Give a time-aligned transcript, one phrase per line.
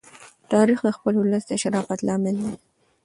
[0.53, 2.53] تاریخ د خپل ولس د شرافت لامل دی.